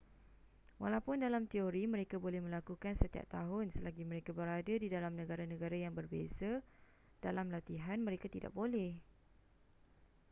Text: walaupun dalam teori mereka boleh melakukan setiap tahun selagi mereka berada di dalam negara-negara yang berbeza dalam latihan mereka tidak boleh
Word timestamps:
walaupun 0.83 1.17
dalam 1.25 1.43
teori 1.53 1.83
mereka 1.93 2.15
boleh 2.25 2.41
melakukan 2.45 2.93
setiap 2.97 3.21
tahun 3.35 3.65
selagi 3.75 4.01
mereka 4.11 4.31
berada 4.39 4.73
di 4.83 4.87
dalam 4.95 5.13
negara-negara 5.21 5.77
yang 5.85 5.93
berbeza 5.99 6.51
dalam 7.25 7.47
latihan 7.55 7.99
mereka 8.07 8.25
tidak 8.35 8.49
boleh 8.59 8.91